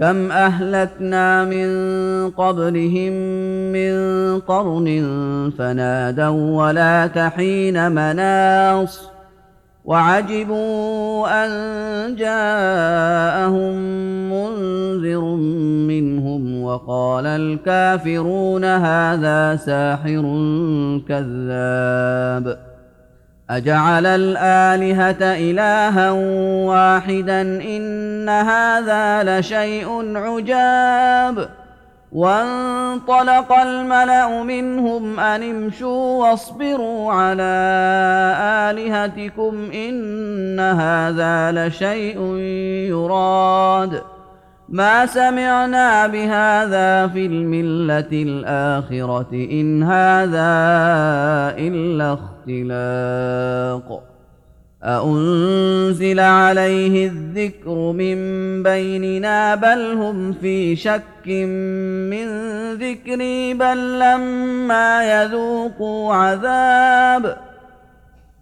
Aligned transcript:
كم 0.00 0.32
اهلكنا 0.32 1.44
من 1.44 1.68
قبلهم 2.30 3.12
من 3.72 3.94
قرن 4.40 4.88
فنادوا 5.58 6.64
ولا 6.64 7.06
تحين 7.06 7.92
مناص 7.92 9.10
وعجبوا 9.84 11.44
ان 11.44 11.50
جاءهم 12.16 13.74
منذر 14.32 15.20
منهم 15.88 16.62
وقال 16.62 17.26
الكافرون 17.26 18.64
هذا 18.64 19.56
ساحر 19.56 20.22
كذاب 21.08 22.65
أجعل 23.50 24.06
الآلهة 24.06 25.22
إلها 25.22 26.10
واحدا 26.66 27.40
إن 27.42 28.28
هذا 28.28 29.38
لشيء 29.38 30.16
عجاب. 30.16 31.48
وانطلق 32.12 33.52
الملأ 33.52 34.42
منهم 34.42 35.20
أن 35.20 35.42
امشوا 35.42 36.28
واصبروا 36.28 37.12
على 37.12 37.52
آلهتكم 38.70 39.70
إن 39.74 40.60
هذا 40.60 41.52
لشيء 41.52 42.20
يراد. 42.90 44.02
ما 44.68 45.06
سمعنا 45.06 46.06
بهذا 46.06 47.06
في 47.06 47.26
الملة 47.26 48.08
الآخرة 48.12 49.28
إن 49.32 49.82
هذا 49.82 50.54
إلا 51.58 52.12
اختلاق. 52.12 54.02
أأنزل 54.84 56.20
عليه 56.20 57.06
الذكر 57.06 57.92
من 57.92 58.16
بيننا 58.62 59.54
بل 59.54 59.92
هم 59.92 60.32
في 60.32 60.76
شك 60.76 61.26
من 61.26 62.26
ذكري 62.74 63.54
بل 63.54 63.98
لما 63.98 65.22
يذوقوا 65.22 66.14
عذاب. 66.14 67.45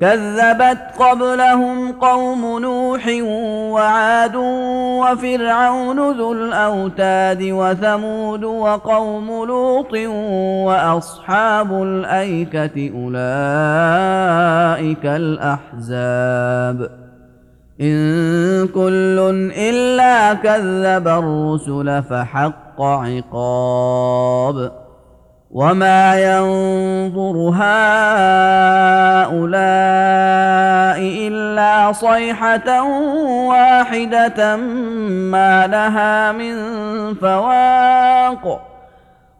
كذبت 0.00 0.78
قبلهم 0.98 1.92
قوم 1.92 2.58
نوح 2.58 3.08
وعاد 3.72 4.36
وفرعون 5.00 6.18
ذو 6.18 6.32
الأوتاد 6.32 7.42
وثمود 7.42 8.44
وقوم 8.44 9.44
لوط 9.44 9.92
وأصحاب 10.66 11.82
الأيكة 11.82 12.90
أولئك 12.94 13.26
الأحزاب. 15.06 16.90
إن 17.80 18.66
كل 18.66 19.50
إلا 19.56 20.34
كذب 20.34 21.08
الرسل 21.08 22.02
فحق 22.02 22.82
عقاب. 22.82 24.85
وما 25.50 26.20
ينظر 26.20 27.36
هؤلاء 27.54 27.76
الا 31.28 31.92
صيحه 31.92 32.82
واحدة 33.48 34.56
ما 34.56 35.66
لها 35.66 36.32
من 36.32 36.54
فواق 37.14 38.60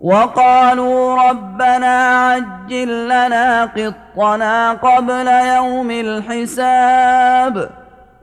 وقالوا 0.00 1.28
ربنا 1.28 2.18
عجل 2.26 3.04
لنا 3.04 3.64
قطنا 3.64 4.72
قبل 4.72 5.26
يوم 5.28 5.90
الحساب 5.90 7.68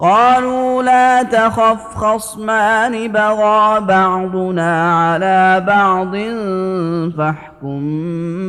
قالوا 0.00 0.82
لا 0.82 1.22
تخف 1.22 1.94
خصمان 1.94 3.12
بغى 3.12 3.80
بعضنا 3.80 5.04
على 5.06 5.64
بعض 5.66 6.16
فاحكم 7.18 7.80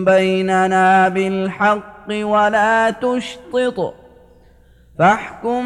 بيننا 0.06 1.10
بالحق 1.10 2.08
ولا 2.10 2.90
تشطط. 2.90 3.94
فاحكم 5.00 5.64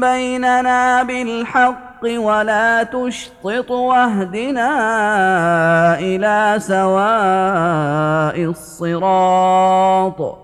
بيننا 0.00 1.02
بالحق 1.02 2.04
ولا 2.04 2.82
تشطط 2.82 3.70
واهدنا 3.70 4.68
إلى 5.98 6.54
سواء 6.58 8.44
الصراط. 8.50 10.43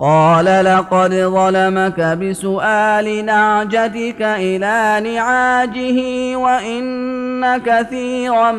قال 0.00 0.44
لقد 0.64 1.14
ظلمك 1.14 2.00
بسؤال 2.00 3.26
نعجتك 3.26 4.22
إلى 4.22 5.00
نعاجه 5.12 6.36
وإن 6.36 7.58
كثيرا 7.58 8.52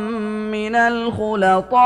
من 0.52 0.76
الخلطاء 0.76 1.80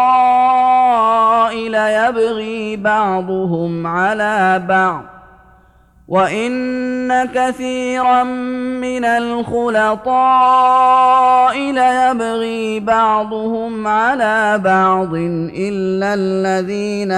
ليبغي 1.55 2.75
بعضهم 2.75 3.87
على 3.87 4.63
بعض 4.67 5.03
وإن 6.07 7.25
كثيرا 7.25 8.23
من 8.83 9.05
الخلطاء 9.05 10.13
ليبغي 11.57 12.62
بعضهم 12.79 13.87
على 13.87 14.61
بعض 14.63 15.15
إلا 15.55 16.13
الذين 16.13 17.11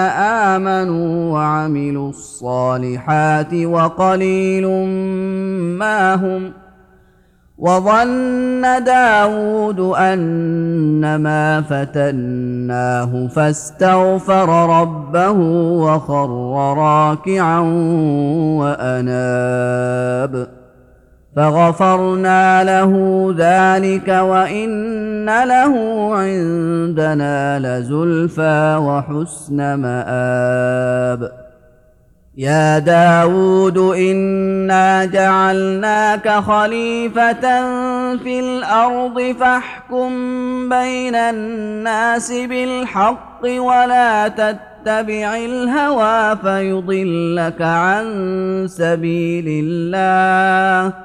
آمنوا 0.54 1.34
وعملوا 1.34 2.10
الصالحات 2.10 3.54
وقليل 3.54 4.68
ما 5.78 6.16
هم 6.16 6.52
وظن 7.58 8.84
داود 8.84 9.80
أنما 9.80 11.62
فتناه 11.62 13.28
فاستغفر 13.28 14.80
ربه 14.82 15.32
وخر 15.80 16.30
راكعا 16.78 17.60
وأناب 18.60 20.48
فغفرنا 21.36 22.64
له 22.64 22.94
ذلك 23.38 24.08
وإن 24.08 25.26
له 25.26 25.74
عندنا 26.16 27.60
لزلفى 27.60 28.78
وحسن 28.82 29.74
مآب. 29.74 31.32
يا 32.38 32.80
داود 32.80 33.78
إنا 33.78 35.06
جعلناك 35.06 36.30
خليفة 36.30 37.42
في 38.18 38.40
الأرض 38.40 39.36
فاحكم 39.40 40.10
بين 40.70 41.16
الناس 41.16 42.32
بالحق 42.32 43.42
ولا 43.44 44.28
تتبع 44.28 45.36
الهوى 45.36 46.38
فيضلك 46.38 47.62
عن 47.62 48.06
سبيل 48.70 49.46
الله. 49.66 51.05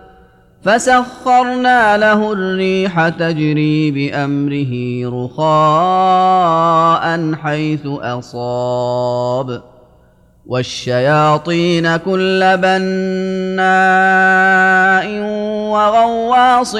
فسخرنا 0.65 1.97
له 1.97 2.33
الريح 2.33 3.09
تجري 3.09 3.91
بأمره 3.91 4.73
رخاء 5.25 7.03
حيث 7.43 7.81
أصاب. 7.85 9.61
والشياطين 10.45 11.97
كل 11.97 12.57
بناء 12.57 13.61
وغواص 15.71 16.75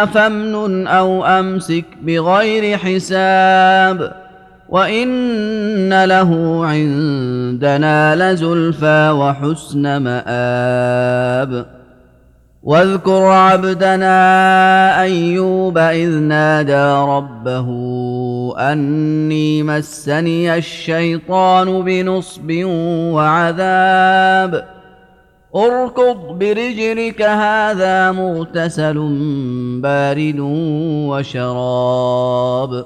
فامنن 0.06 0.88
أو 0.88 1.26
أمسك 1.26 1.86
بغير 2.02 2.78
حساب. 2.78 4.21
وان 4.72 6.04
له 6.04 6.62
عندنا 6.66 8.16
لزلفى 8.16 9.10
وحسن 9.10 9.98
مآب 9.98 11.66
واذكر 12.64 13.24
عبدنا 13.24 14.16
ايوب 15.02 15.78
اذ 15.78 16.10
نادى 16.10 17.12
ربه 17.12 17.68
اني 18.58 19.64
مسني 19.64 20.56
الشيطان 20.56 21.82
بنصب 21.82 22.52
وعذاب 23.14 24.66
اركض 25.56 26.38
برجلك 26.40 27.22
هذا 27.22 28.12
مغتسل 28.12 28.98
بارد 29.82 30.40
وشراب 31.10 32.86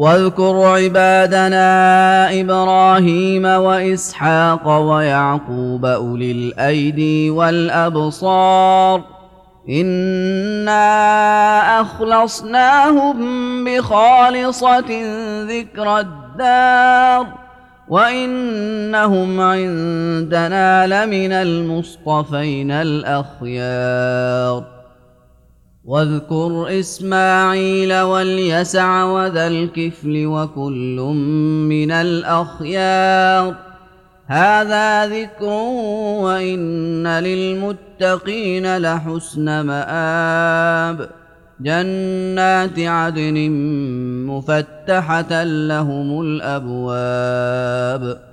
واذكر 0.00 0.62
عبادنا 0.62 2.40
إبراهيم 2.40 3.44
وإسحاق 3.44 4.68
ويعقوب 4.68 5.84
أولي 5.84 6.32
الأيدي 6.32 7.30
والأبصار 7.30 9.02
إنا 9.68 10.80
أخلصناهم 11.80 13.18
بخالصة 13.64 14.90
ذكر 15.44 15.98
الدار 15.98 17.26
وإنهم 17.88 19.40
عندنا 19.40 20.86
لمن 20.86 21.32
المصطفين 21.32 22.70
الأخيار 22.70 24.79
واذكر 25.90 26.80
إسماعيل 26.80 28.00
واليسع 28.00 29.04
وذا 29.04 29.46
الكفل 29.46 30.26
وكل 30.26 30.96
من 31.68 31.90
الأخيار. 31.90 33.54
هذا 34.26 35.06
ذكر 35.06 35.48
وإن 36.22 37.06
للمتقين 37.06 38.76
لحسن 38.76 39.60
مآب. 39.60 41.08
جنات 41.60 42.78
عدن 42.78 43.50
مفتحة 44.26 45.44
لهم 45.44 46.20
الأبواب. 46.20 48.29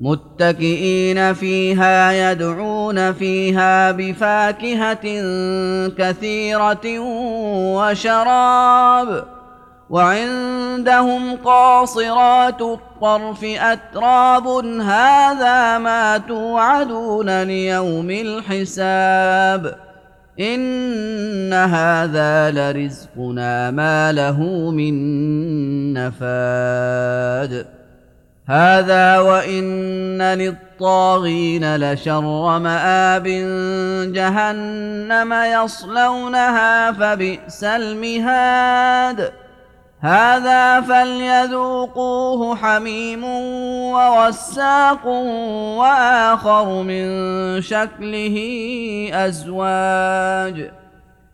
متكئين 0.00 1.34
فيها 1.34 2.32
يدعون 2.32 3.12
فيها 3.12 3.90
بفاكهة 3.90 5.04
كثيرة 5.88 6.98
وشراب. 7.76 9.24
وعندهم 9.90 11.36
قاصرات 11.36 12.62
الطرف 12.62 13.44
أتراب. 13.44 14.46
هذا 14.80 15.78
ما 15.78 16.18
توعدون 16.18 17.42
ليوم 17.42 18.10
الحساب. 18.10 19.74
إن 20.40 21.52
هذا 21.52 22.50
لرزقنا 22.50 23.70
ما 23.70 24.12
له 24.12 24.70
من 24.70 24.94
نفاد. 25.92 27.83
هذا 28.48 29.18
وإن 29.18 30.22
للطاغين 30.22 31.76
لشر 31.76 32.58
مآب 32.58 33.26
جهنم 34.12 35.32
يصلونها 35.32 36.92
فبئس 36.92 37.64
المهاد. 37.64 39.32
هذا 40.00 40.80
فليذوقوه 40.80 42.56
حميم 42.56 43.24
ووساق 43.94 45.06
وآخر 45.76 46.82
من 46.82 47.06
شكله 47.62 48.36
أزواج. 49.14 50.83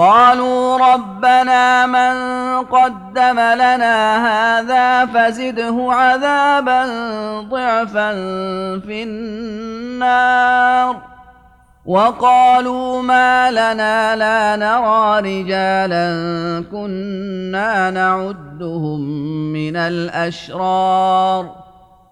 قالوا 0.00 0.94
ربنا 0.94 1.86
من 1.86 2.14
قدم 2.64 3.40
لنا 3.40 4.16
هذا 4.26 5.06
فزده 5.06 5.86
عذابا 5.92 6.84
ضعفا 7.40 8.12
في 8.80 9.02
النار. 9.02 10.96
وقالوا 11.86 13.02
ما 13.02 13.50
لنا 13.50 14.16
لا 14.16 14.56
نرى 14.56 15.20
رجالا 15.20 16.14
كنا 16.72 17.90
نعدهم 17.90 19.00
من 19.52 19.76
الأشرار. 19.76 21.50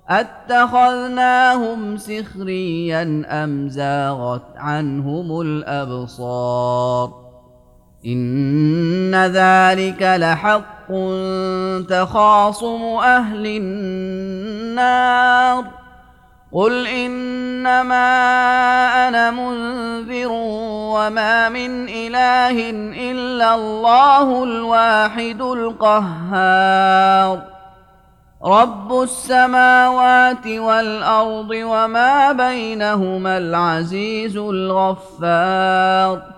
أتخذناهم 0.09 1.97
سخريا 1.97 3.23
أم 3.29 3.69
زاغت 3.69 4.57
عنهم 4.57 5.41
الأبصار؟ 5.41 7.28
ان 8.07 9.15
ذلك 9.15 10.03
لحق 10.03 10.89
تخاصم 11.89 12.83
أهل 13.03 13.47
النار 14.67 15.65
قل 16.53 16.87
انما 16.87 18.09
أنا 19.09 19.31
منذر 19.31 20.29
وما 20.95 21.49
من 21.49 21.89
اله 21.89 22.71
الا 23.11 23.55
الله 23.55 24.45
الواحد 24.45 25.43
القهار 25.43 27.39
رب 28.45 29.03
السماوات 29.03 30.47
والارض 30.47 31.51
وما 31.51 32.33
بينهما 32.33 33.39
العزيز 33.39 34.37
الغفار 34.37 36.38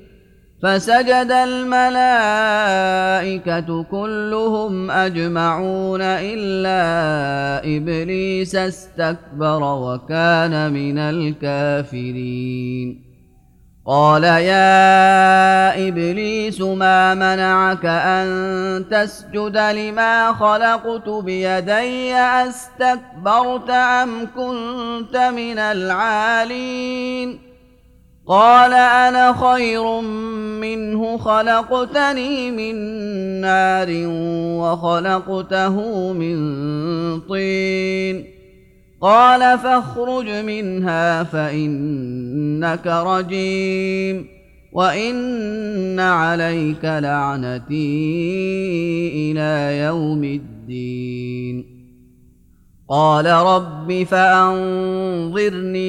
فسجد 0.63 1.31
الملائكة 1.31 1.83
كلهم 3.83 4.91
أجمعون 4.91 6.01
إلا 6.01 7.77
إبليس 7.77 8.55
استكبر 8.55 9.63
وكان 9.63 10.73
من 10.73 10.97
الكافرين. 10.97 13.11
قال 13.85 14.23
يا 14.23 15.87
إبليس 15.87 16.61
ما 16.61 17.13
منعك 17.13 17.85
أن 17.85 18.85
تسجد 18.91 19.57
لما 19.57 20.33
خلقت 20.33 21.09
بيدي؟ 21.09 22.15
أستكبرت 22.15 23.69
أم 23.69 24.27
كنت 24.35 25.17
من 25.17 25.59
العالين؟ 25.59 27.50
قال 28.31 28.73
أنا 28.73 29.33
خير 29.33 30.01
منه 30.61 31.17
خلقتني 31.17 32.51
من 32.51 32.75
نار 33.41 33.87
وخلقته 34.61 35.75
من 36.13 36.35
طين. 37.19 38.25
قال 39.01 39.59
فاخرج 39.59 40.29
منها 40.29 41.23
فإنك 41.23 42.87
رجيم 42.87 44.27
وإن 44.73 45.99
عليك 45.99 46.85
لعنتي 46.85 47.71
إلى 49.15 49.77
يوم 49.85 50.23
الدين. 50.23 51.70
قال 52.91 53.25
رب 53.25 54.03
فأنظرني 54.03 55.81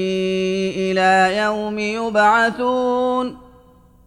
إلى 0.93 1.37
يوم 1.37 1.79
يبعثون. 1.79 3.37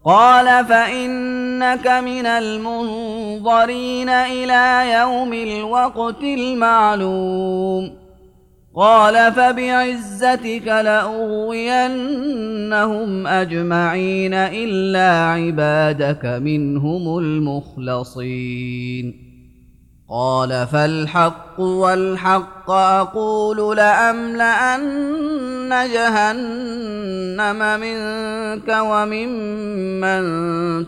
قال 0.04 0.64
فإنك 0.64 1.86
من 1.86 2.26
المنظرين 2.26 4.08
إلى 4.08 4.92
يوم 4.92 5.32
الوقت 5.32 6.22
المعلوم. 6.22 7.90
قال 8.76 9.32
فبعزتك 9.32 10.66
لأغوينهم 10.66 11.96
أجمعين 13.26 14.34
إلا 14.34 15.10
عبادك 15.10 16.24
منهم 16.24 17.18
المخلصين. 17.18 19.25
قال 20.10 20.66
فالحق 20.72 21.60
والحق 21.60 22.70
أقول 22.70 23.76
لأملأن 23.76 24.88
جهنم 25.92 27.80
منك 27.80 28.68
وممن 28.68 30.22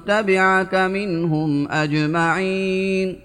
تبعك 0.04 0.74
منهم 0.74 1.68
أجمعين 1.72 3.20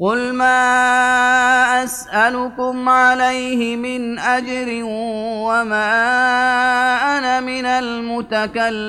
قل 0.00 0.32
ما 0.34 1.84
أسألكم 1.84 2.88
عليه 2.88 3.76
من 3.76 4.18
أجر 4.18 4.80
وما 5.44 5.94
أنا 7.18 7.40
من 7.40 7.66
المتكلفين 7.66 8.88